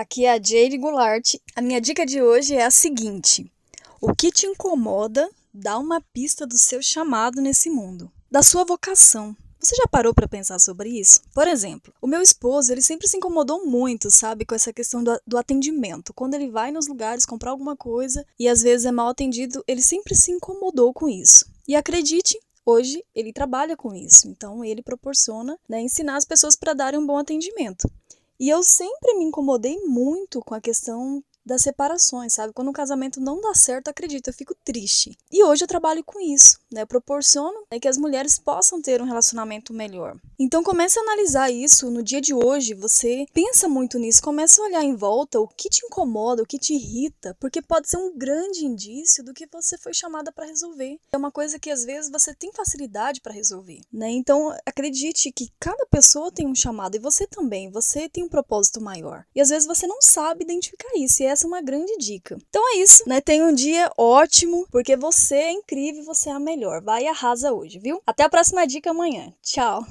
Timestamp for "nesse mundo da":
7.42-8.42